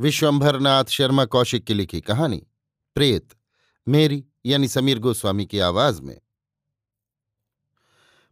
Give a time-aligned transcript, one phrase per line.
[0.00, 2.46] विश्वंभरनाथ शर्मा कौशिक की लिखी कहानी,
[2.94, 3.28] प्रेत,
[3.88, 6.20] मेरी, यानी समीर गोस्वामी की आवाज़ में।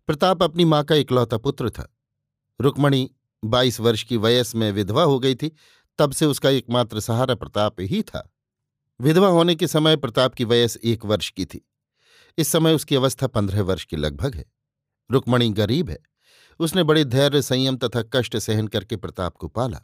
[0.07, 1.97] प्रताप अपनी माँ का इकलौता पुत्र था।
[2.61, 3.11] रुक्मणी
[3.45, 5.53] बाईस वर्ष की वयस में विधवा हो गई थी,
[5.99, 8.35] तब से उसका एकमात्र सहारा प्रताप ही था।
[9.01, 11.69] विधवा होने के समय प्रताप की वयस एक वर्ष की थी।
[12.39, 14.45] इस समय उसकी अवस्था पंद्रह वर्ष की लगभग है।
[15.11, 15.99] रुक्मणी गरीब है।
[16.59, 19.83] उसने बड़े धैर्य, संयम तथा कष्ट सहन करके प्रताप को पाला।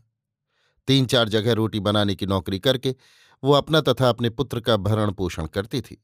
[0.92, 2.94] तीन चार जगह रोटी बनाने की नौकरी करके
[3.42, 5.96] वो अपना तथा अपने पुत्र का भरण पोषण करती थी।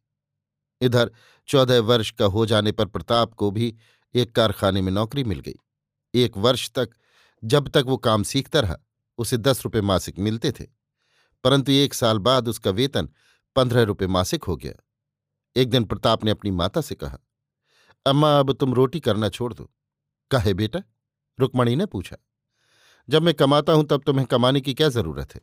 [0.80, 1.10] इधर
[1.48, 3.74] चौदह वर्ष का हो जाने पर प्रताप को भी
[4.14, 5.54] एक कारखाने में नौकरी मिल गई।
[6.14, 6.90] एक वर्ष तक
[7.44, 8.76] जब तक वो काम सीखता रहा,
[9.18, 10.64] उसे दस रुपये मासिक मिलते थे,
[11.44, 13.08] परंतु एक साल बाद उसका वेतन
[13.56, 14.72] पंद्रह रुपये मासिक हो गया।
[15.56, 17.18] एक दिन प्रताप ने अपनी माता से कहा,
[18.06, 19.70] अम्मा, अब तुम रोटी करना छोड़ दो।
[20.30, 20.82] कहे बेटा?
[21.38, 22.16] रुक्मणी ने पूछा।
[23.08, 25.40] जब मैं कमाता हूँ, तब तुम्हें कमाने की क्या ज़रूरत है?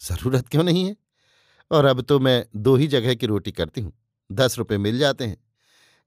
[0.00, 0.96] ज़रूरत क्यों नहीं है?
[1.70, 3.92] और अब तो मैं दो ही जगह की रोटी करती हूँ,
[4.30, 5.36] दस रुपए मिल जाते हैं।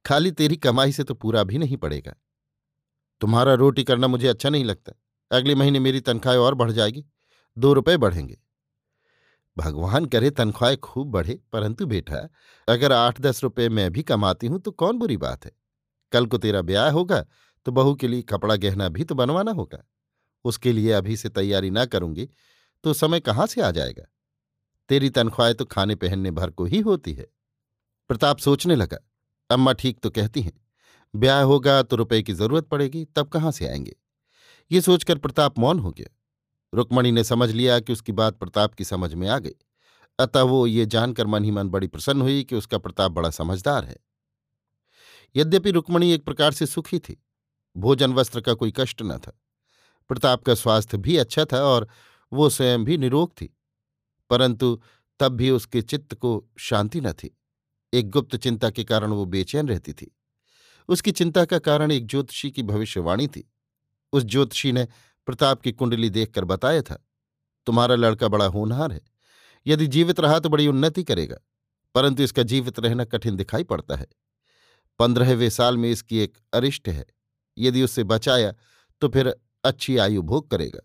[0.06, 2.16] खाली तेरी कमाई से तो पूरा भी नहीं पड़ेगा।
[3.22, 4.94] तुम्हारा रोटी करना मुझे अच्छा नहीं लगता।
[5.32, 7.06] अगले महीने मेरी तनख्वाह और बढ़ जाएगी,
[7.58, 8.38] दो रुपये बढ़ेंगे।
[9.58, 12.28] भगवान करे तनख्वाहें खूब बढ़े, परंतु बेटा,
[12.68, 15.52] अगर आठ दस रुपये मैं भी कमाती हूँ तो कौन बुरी बात है?
[16.12, 17.26] कल को तेरा ब्याह होगा
[17.66, 19.84] तो बहू के लिए कपड़ा गहना भी तो बनवाना होगा।
[20.46, 22.28] उसके लिए अभी से तैयारी ना करूँगी
[22.84, 24.04] तो समय कहाँ से आ जाएगा?
[24.90, 27.28] तेरी तनख्वाह तो खाने पहनने भर को ही होती है।
[28.10, 28.98] प्रताप सोचने लगा,
[29.50, 30.54] अम्मा ठीक तो कहती हैं,
[31.14, 33.96] ब्याह होगा तो रुपए की ज़रूरत पड़ेगी, तब कहाँ से आएँगे?
[34.72, 36.08] ये सोचकर प्रताप मौन हो गया।
[36.74, 39.56] रुक्मणी ने समझ लिया कि उसकी बात प्रताप की समझ में आ गई,
[40.20, 43.86] अतः वो ये जानकर मन ही मन बड़ी प्रसन्न हुई कि उसका प्रताप बड़ा समझदार
[43.86, 43.98] है।
[45.36, 47.22] यद्यपि रुक्मणी एक प्रकार से सुखी थी,
[47.76, 49.40] भोजन वस्त्र का कोई कष्ट न था।
[50.10, 51.88] प्रताप का स्वास्थ्य भी अच्छा था और
[52.32, 53.56] वो स्वयं भी निरोग थी,
[54.30, 54.80] परंतु
[55.20, 57.36] तब भी उसके चित्त को शांति न थी।
[57.94, 60.12] एक गुप्त चिंता के कारण वो बेचैन रहती थी।
[60.90, 63.50] उसकी चिंता का कारण एक ज्योतिषी की भविष्यवाणी थी।
[64.14, 64.88] उस ज्योतिषी ने
[65.28, 67.04] प्रताप की कुंडली देखकर बताया था,
[67.68, 69.02] तुम्हारा लड़का बड़ा होनहार है।
[69.66, 71.38] यदि जीवित रहा तो बड़ी उन्नति करेगा,
[71.96, 74.08] परंतु इसका जीवित रहना कठिन दिखाई पड़ता है।
[75.00, 77.06] पंद्रहवें साल में इसकी एक अरिष्ट है।
[77.58, 78.54] यदि उससे बचाया
[79.02, 80.80] तो फिर अच्छी आयु भोग करेगा।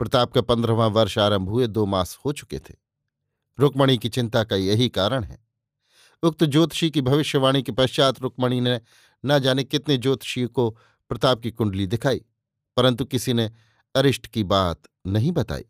[0.00, 2.74] प्रताप का पंद्रहवां वर्ष आरंभ हुए दो मास हो चुके थे।
[3.58, 5.38] रुक्मणी की चिंता का यही कारण है।
[6.22, 8.80] उक्त ज्योतिषी की भविष्यवाणी के पश्चात रुक्मणी ने
[9.24, 10.70] न जाने कितने ज्योतिषी को
[11.10, 12.20] प्रताप की कुंडली दिखाई,
[12.76, 13.50] परंतु किसी ने
[13.94, 15.64] अरिष्ट की बात नहीं बताई।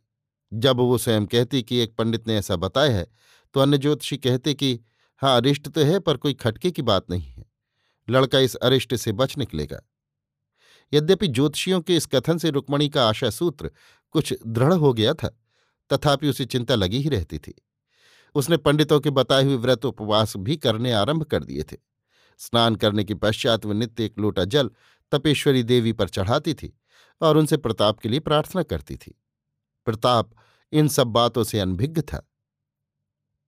[0.52, 3.06] जब वो स्वयं कहती कि एक पंडित ने ऐसा बताया है
[3.54, 4.78] तो अन्य ज्योतिषी कहते कि
[5.22, 7.44] हाँ अरिष्ट तो है, पर कोई खटके की बात नहीं है।
[8.08, 9.80] लड़का इस अरिष्ट से बच निकलेगा।
[10.92, 13.70] यद्यपि ज्योतिषियों के इस कथन से रुक्मणी का आशा सूत्र
[14.10, 15.28] कुछ दृढ़ हो गया था,
[15.90, 17.54] तथापि उसे चिंता लगी ही रहती थी।
[18.34, 21.76] उसने पंडितों के बताए हुए व्रत उपवास भी करने आरंभ कर दिए थे।
[22.38, 24.70] स्नान करने के पश्चात वह नित्य एक लोटा जल
[25.12, 26.72] तपेश्वरी देवी पर चढ़ाती थी
[27.20, 29.14] और उनसे प्रताप के लिए प्रार्थना करती थी।
[29.86, 30.30] प्रताप
[30.72, 32.26] इन सब बातों से अनभिज्ञ था।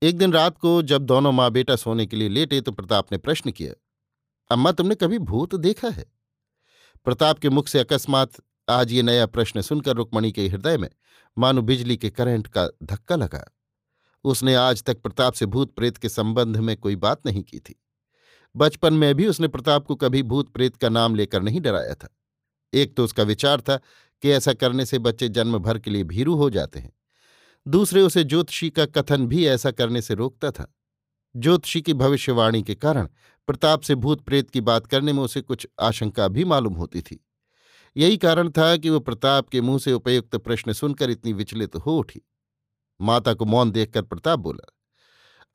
[0.02, 3.18] एक दिन रात को जब दोनों माँ बेटा सोने के लिए लेटे तो प्रताप ने
[3.18, 3.72] प्रश्न किया,
[4.50, 6.17] अम्मा, तुमने कभी भूत देखा है?
[7.04, 8.30] प्रताप के मुख से अकस्मात
[8.68, 10.88] आज ये नया प्रश्न सुनकर रुक्मणी के हृदय में
[11.38, 13.54] मानो बिजली के करंट का धक्का लगा।
[14.24, 17.82] उसने आज तक प्रताप से भूत प्रेत के संबंध में कोई बात नहीं की थी।
[18.56, 22.16] बचपन में भी उसने प्रताप को कभी भूत प्रेत का नाम लेकर नहीं डराया था।
[22.74, 23.76] एक तो उसका विचार था
[24.22, 26.92] कि ऐसा करने से बच्चे जन्म भर के लिए भीरू हो जाते हैं।
[27.68, 30.74] दूसरे उसे ज्योतिषी का कथन भी ऐसा करने से रोकता था।
[31.36, 33.08] ज्योतिषी की भविष्यवाणी के कारण
[33.48, 37.20] प्रताप से भूत प्रेत की बात करने में उसे कुछ आशंका भी मालूम होती थी।
[37.96, 41.98] यही कारण था कि वो प्रताप के मुँह से उपयुक्त प्रश्न सुनकर इतनी विचलित हो
[41.98, 42.20] उठी।
[43.00, 44.72] माता को मौन देखकर प्रताप बोला,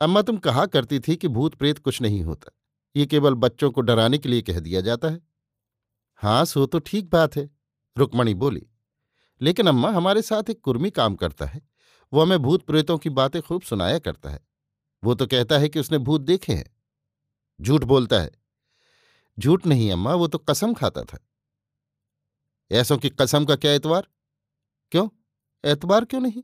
[0.02, 2.52] अम्मा, तुम कहा करती थी कि भूत प्रेत कुछ नहीं होता?
[2.96, 5.22] ये केवल बच्चों को डराने के लिए कह दिया जाता है?
[6.22, 7.50] हाँ सो तो ठीक बात है,
[7.98, 8.66] रुक्मणी बोली,
[9.42, 11.62] लेकिन अम्मा, हमारे साथ एक कुर्मी काम करता है।
[12.14, 14.40] वो हमें भूत प्रेतों की बातें खूब सुनाया करता है।
[15.04, 16.73] वो तो कहता है कि उसने भूत देखे हैं।
[17.62, 18.32] झूठ बोलता है।
[19.40, 21.20] झूठ नहीं अम्मा, वो तो कसम खाता था।
[22.72, 24.08] ऐसों की कसम का क्या एतवार?
[24.92, 25.10] क्यों?
[25.66, 26.44] एतबार क्यों नहीं?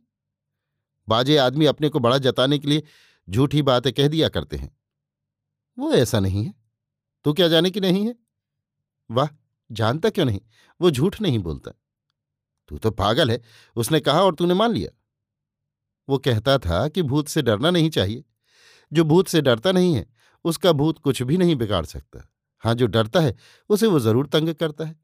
[1.07, 2.83] बाजे आदमी अपने को बड़ा जताने के लिए
[3.29, 4.77] झूठी बातें कह दिया करते हैं।
[5.77, 6.53] वो ऐसा नहीं है।
[7.23, 8.15] तू क्या जाने की नहीं है?
[9.11, 9.27] वाह,
[9.71, 10.41] जानता क्यों नहीं?
[10.81, 11.71] वो झूठ नहीं बोलता।
[12.67, 13.41] तू तो पागल है,
[13.75, 14.97] उसने कहा और तूने मान लिया।
[16.09, 18.23] वो कहता था कि भूत से डरना नहीं चाहिए।
[18.93, 20.05] जो भूत से डरता नहीं है
[20.43, 23.37] उसका भूत कुछ भी नहीं बिगाड़ सकता। हाँ जो डरता है,
[23.69, 24.99] उसे वो ज़रूर तंग करता है।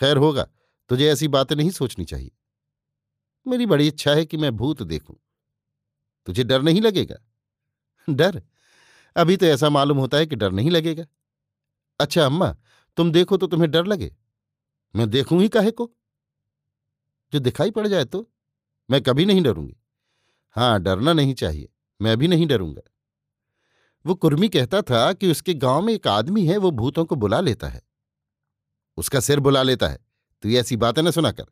[0.00, 0.48] खैर होगा,
[0.88, 2.30] तुझे ऐसी बातें नहीं सोचनी चाहिए।
[3.48, 5.16] मेरी बड़ी इच्छा है कि मैं भूत देखूँ।
[6.26, 7.16] तुझे डर नहीं लगेगा?
[8.10, 8.42] डर?
[9.16, 11.06] अभी तो ऐसा मालूम होता है कि डर नहीं लगेगा।
[12.00, 12.56] अच्छा अम्मा,
[12.96, 14.16] तुम देखो तो तुम्हें डर लगे।
[14.96, 15.90] मैं देखूँ ही काहे को?
[17.32, 18.30] जो दिखाई पड़ जाए तो?
[18.90, 19.76] मैं कभी नहीं डरूँगी।
[20.50, 21.68] हाँ डरना नहीं चाहिए।
[22.02, 22.82] मैं भी नहीं डरूँगा।
[24.06, 27.40] वो कुर्मी कहता था कि उसके गाँव में एक आदमी है, वो भूतों को बुला
[27.40, 27.82] लेता है।
[28.96, 29.98] उसका सिर बुला लेता है।
[30.42, 31.44] तो ऐसी बातें न सुना कर।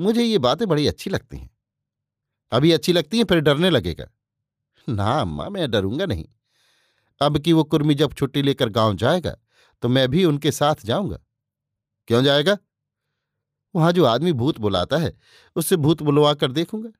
[0.00, 1.50] मुझे ये बातें बड़ी अच्छी लगती हैं।
[2.52, 4.06] अभी अच्छी लगती हैं, फिर डरने लगेगा।
[4.88, 6.28] ना, अम्मा, मैं डरूँगा नहीं।
[7.20, 9.36] अब कि वो कुर्मी जब छुट्टी लेकर गाँव जाएगा
[9.82, 11.18] तो मैं भी उनके साथ जाऊँगा।
[12.06, 12.58] क्यों जाएगा?
[13.74, 15.18] वहाँ जो आदमी भूत बुलाता है,
[15.56, 16.90] उससे भूत बुलवा कर देखूँगा।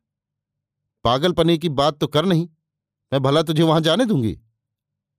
[1.04, 2.48] पागलपने की बात तो कर नहीं।
[3.12, 4.32] मैं भला तुझे वहाँ जाने दूँगी।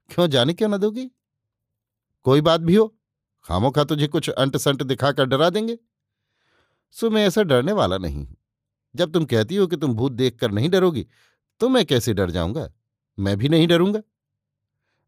[0.10, 1.10] क्यों, जाने क्यों ना दोगी?
[2.24, 2.88] कोई बात भी हो
[3.46, 5.78] खामो खा तुझे कुछ अंट संट दिखाकर डरा देंगे?
[6.92, 8.28] सो मैं ऐसा डरने वाला नहीं।
[8.96, 11.06] जब तुम कहती हो कि तुम भूत देखकर नहीं डरोगी
[11.60, 12.70] तो मैं कैसे डर जाऊँगा?
[13.20, 14.02] मैं भी नहीं डरूँगा।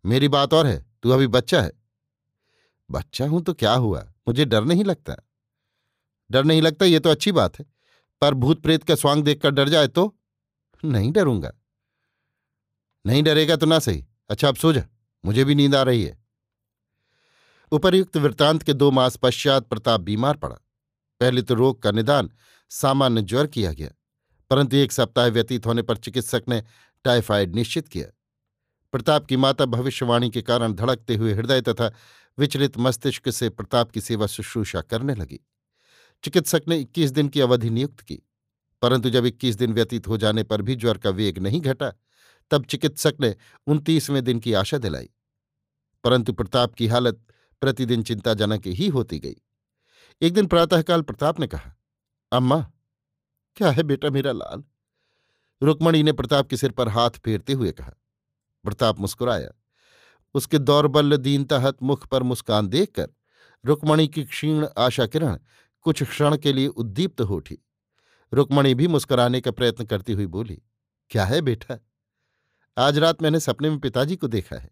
[0.05, 1.71] मेरी बात और है, तू अभी बच्चा है।
[2.91, 4.05] बच्चा हूँ तो क्या हुआ?
[4.27, 5.15] मुझे डर नहीं लगता।
[6.31, 7.65] डर नहीं लगता, ये तो अच्छी बात है।
[8.21, 10.15] पर भूत प्रेत का स्वांग देखकर डर जाए तो?
[10.85, 11.51] नहीं डरूँगा।
[13.05, 14.83] नहीं डरेगा तो ना सही। अच्छा अब सो जा
[15.23, 16.17] मुझे भी नींद आ रही है।
[17.71, 20.55] उपर्युक्त वृत्तांत के दो मास पश्चात प्रताप बीमार पड़ा।
[21.21, 22.29] पहले तो रोग का निदान
[22.71, 23.89] सामान्य ज्वर किया गया,
[24.51, 26.61] परंतु एक सप्ताह व्यतीत होने पर चिकित्सक ने
[27.05, 28.07] टाइफाइड निश्चित किया।
[28.93, 31.91] प्रताप की माता भविष्यवाणी के कारण धड़कते हुए हृदय तथा
[32.37, 35.39] विचलित मस्तिष्क से प्रताप की सेवा शुश्रूषा करने लगी।
[36.23, 38.21] चिकित्सक ने इक्कीस दिन की अवधि नियुक्त की,
[38.81, 41.91] परंतु जब इक्कीस दिन व्यतीत हो जाने पर भी ज्वर का वेग नहीं घटा
[42.51, 43.35] तब चिकित्सक ने
[43.67, 45.09] उनतीसवें दिन की आशा दिलाई।
[46.03, 47.25] परंतु प्रताप की हालत
[47.61, 49.35] प्रतिदिन चिंताजनक ही होती गई।
[50.21, 51.75] एक दिन प्रातःकाल प्रताप ने कहा,
[52.31, 52.71] अम्मा,
[53.55, 54.63] क्या है बेटा मेरा लाल?
[55.63, 57.91] रुक्मणी ने प्रताप के सिर पर हाथ फेरते हुए कहा।
[58.63, 59.49] प्रताप मुस्कुराया।
[60.33, 63.07] उसके दौर्बल्य दीनताहत मुख पर मुस्कान देखकर
[63.65, 65.39] रुक्मणी की क्षीण आशा किरण
[65.81, 67.57] कुछ क्षण के लिए उद्दीप्त हो उठी।
[68.33, 70.61] रुक्मणी भी मुस्कुराने का प्रयत्न करती हुई बोली,
[71.09, 71.79] क्या है बेटा?
[72.77, 74.71] आज रात मैंने सपने में पिताजी को देखा है।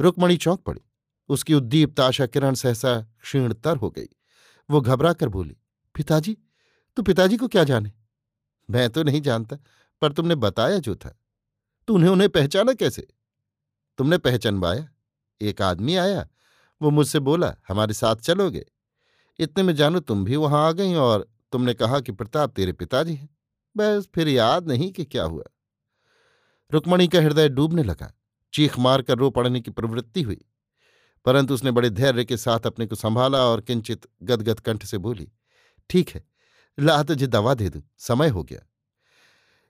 [0.00, 0.80] रुक्मणी चौंक पड़ी।
[1.28, 4.06] उसकी उद्दीप्त आशा किरण सहसा क्षीणतर हो गई।
[4.70, 5.56] वो घबरा कर बोली,
[5.94, 6.38] पिताजी,
[6.96, 7.92] तू पिताजी को क्या जाने?
[8.70, 9.56] मैं तो नहीं जानता,
[10.00, 11.18] पर तुमने बताया जो था।
[11.86, 13.08] तूने उन्हें पहचाना कैसे?
[13.98, 14.88] तुमने पहचानवाया।
[15.40, 16.28] एक आदमी आया।
[16.82, 18.66] वो मुझसे बोला, हमारे साथ चलोगे।
[19.38, 23.14] इतने में जानो तुम भी वहाँ आ गई और तुमने कहा कि प्रताप तेरे पिताजी
[23.14, 23.36] हैं।
[23.76, 25.44] बस फिर याद नहीं कि क्या हुआ।
[26.72, 28.12] रुक्मणी का हृदय डूबने लगा।
[28.54, 30.44] चीख मारकर रो पड़ने की प्रवृत्ति हुई।
[31.24, 35.32] परंतु उसने बड़े धैर्य के साथ अपने को संभाला और किंचित गदगद कंठ से बोली,
[35.90, 36.24] ठीक है,
[36.80, 38.60] ला तुझे दवा दे दू, समय हो गया।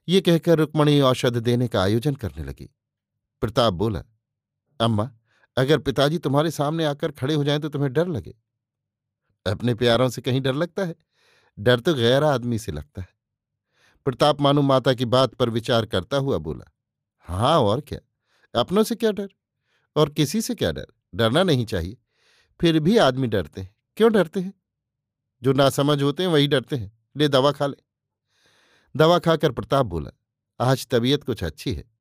[0.07, 2.69] ये कहकर रुक्मणी औषध देने का आयोजन करने लगी।
[3.41, 4.03] प्रताप बोला,
[4.79, 5.11] अम्मा,
[5.57, 8.35] अगर पिताजी तुम्हारे सामने आकर खड़े हो जाएँ तो तुम्हें डर लगे।
[9.47, 10.95] अपने प्यारों से कहीं डर लगता है?
[11.59, 13.09] डर तो गैर आदमी से लगता है।
[14.05, 16.71] प्रताप मानो माता की बात पर विचार करता हुआ बोला
[17.21, 17.99] हाँ और क्या?
[18.59, 19.29] अपनों से क्या डर?
[19.95, 20.85] और किसी से क्या डर?
[21.15, 21.97] डरना नहीं चाहिए।
[22.61, 24.53] फिर भी आदमी डरते हैं। क्यों डरते हैं?
[25.43, 27.83] जो नासमझ होते हैं, वही डरते हैं। ले, दवा खा ले।
[28.95, 30.11] दवा खाकर प्रताप बोला,
[30.59, 31.91] आज तबीयत कुछ अच्छी है।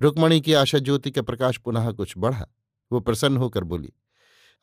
[0.00, 2.46] रुक्मणी की आशा ज्योति का प्रकाश पुनः कुछ बढ़ा।
[2.92, 3.92] वो प्रसन्न होकर बोली,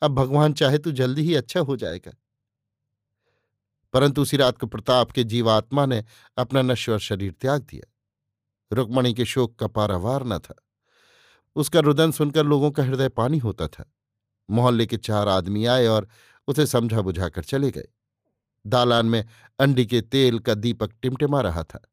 [0.02, 2.12] अब भगवान चाहे तो जल्दी ही अच्छा हो जाएगा।
[3.92, 6.04] परंतु उसी रात को प्रताप के जीवात्मा ने
[6.36, 7.89] अपना नश्वर शरीर त्याग दिया।
[8.72, 10.54] रुक्मणी के शोक का पारावार न था।
[11.56, 13.92] उसका रुदन सुनकर लोगों का हृदय पानी होता था।
[14.50, 16.08] मोहल्ले के चार आदमी आए और
[16.48, 17.88] उसे समझा बुझाकर चले गए।
[18.66, 21.92] दालान में अंडी के तेल का दीपक टिमटिमा रहा था।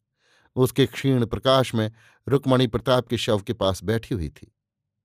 [0.55, 1.91] उसके क्षीण प्रकाश में
[2.27, 4.55] रुक्मणी प्रताप के शव के पास बैठी हुई थी।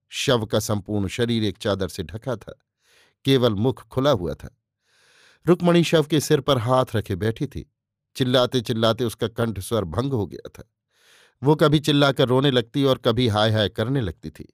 [0.08, 2.58] शव का संपूर्ण शरीर एक चादर से ढका था।
[3.24, 4.58] केवल मुख खुला हुआ था।
[5.46, 7.72] रुक्मणी शव के सिर पर हाथ रखे बैठी थी।
[8.16, 10.62] चिल्लाते चिल्लाते उसका कंठ स्वर भंग हो गया था।
[11.42, 14.46] वो कभी चिल्लाकर रोने लगती और कभी हाय हाय करने लगती थी।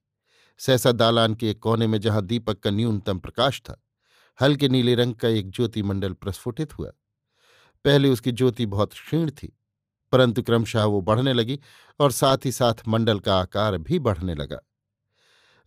[0.61, 3.83] सहसा दालान के एक कोने में जहाँ दीपक का न्यूनतम प्रकाश था,
[4.39, 6.91] हल्के नीले रंग का एक ज्योति मंडल प्रस्फुटित हुआ।
[7.85, 9.53] पहले उसकी ज्योति बहुत क्षीण थी,
[10.13, 11.59] परंतु क्रमशः वो बढ़ने लगी
[12.01, 14.59] और साथ ही साथ मंडल का आकार भी बढ़ने लगा।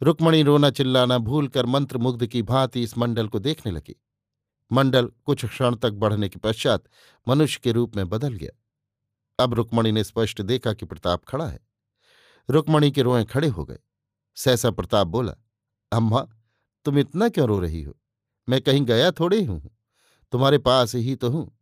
[0.01, 3.95] रुक्मणी रोना चिल्लाना भूलकर मंत्रमुग्ध की भांति इस मंडल को देखने लगी।
[4.71, 6.83] मंडल कुछ क्षण तक बढ़ने के पश्चात
[7.27, 8.57] मनुष्य के रूप में बदल गया।
[9.43, 11.59] अब रुक्मणी ने स्पष्ट देखा कि प्रताप खड़ा है।
[12.49, 13.79] रुक्मणी के रोए खड़े हो गए।
[14.35, 15.35] सहसा प्रताप बोला,
[15.91, 16.27] अम्मा,
[16.85, 17.97] तुम इतना क्यों रो रही हो?
[18.49, 19.61] मैं कहीं गया थोड़े ही
[20.31, 21.57] तुम्हारे पास ही तो हूँ।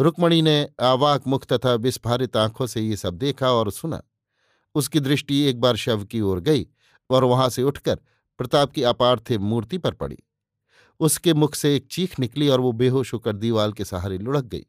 [0.00, 4.02] रुक्मणी ने आवाक मुख तथा विस्फारित आँखों से ये सब देखा और सुना।
[4.74, 6.66] उसकी दृष्टि एक बार शव की ओर गई
[7.10, 7.94] और वहाँ से उठकर
[8.38, 10.18] प्रताप की अपार्थिव मूर्ति पर पड़ी।
[11.00, 14.66] उसके मुख से एक चीख निकली और वो बेहोश होकर दीवाल के सहारे लुढ़क गई।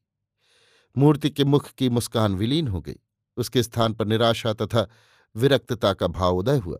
[0.97, 2.95] मूर्ति के मुख की मुस्कान विलीन हो गई।
[3.37, 4.87] उसके स्थान पर निराशा तथा
[5.35, 6.77] विरक्तता का भाव उदय हुआ।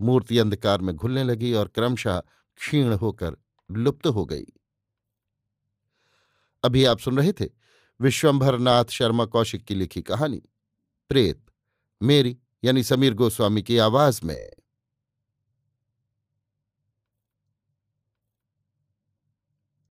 [0.00, 2.20] मूर्ति अंधकार में घुलने लगी और क्रमशः
[2.56, 3.36] क्षीण होकर
[3.70, 4.44] लुप्त हो गई।
[6.62, 7.48] अभी आप सुन रहे थे
[8.00, 10.42] विश्वंभर नाथ शर्मा कौशिक की लिखी कहानी,
[11.08, 11.46] प्रेत,
[12.02, 14.50] मेरी यानी समीर गोस्वामी की आवाज़ में।